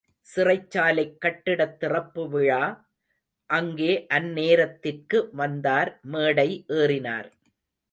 [0.25, 2.63] சிறைச்சாலைக் கட்டிடத் திறப்பு விழா—
[3.49, 6.49] அங்கே அந்நேரத்திற்கு வந்தார் மேடை
[6.75, 7.29] ஏறினார்.